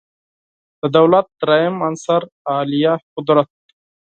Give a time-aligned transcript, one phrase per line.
[0.81, 3.49] د دولت دریم عنصر عالیه قدرت